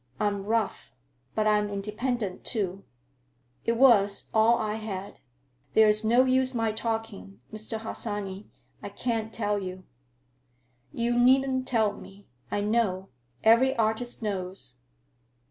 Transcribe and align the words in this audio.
I'm 0.19 0.45
rough. 0.45 0.95
But 1.35 1.45
I'm 1.45 1.69
independent, 1.69 2.43
too. 2.43 2.83
It 3.65 3.73
was—all 3.73 4.57
I 4.57 4.77
had. 4.77 5.19
There 5.75 5.87
is 5.87 6.03
no 6.03 6.25
use 6.25 6.55
my 6.55 6.71
talking, 6.71 7.39
Mr. 7.53 7.77
Harsanyi. 7.77 8.47
I 8.81 8.89
can't 8.89 9.31
tell 9.31 9.59
you." 9.61 9.83
"You 10.91 11.19
needn't 11.19 11.67
tell 11.67 11.93
me. 11.93 12.25
I 12.49 12.61
know. 12.61 13.09
Every 13.43 13.77
artist 13.77 14.23
knows." 14.23 14.77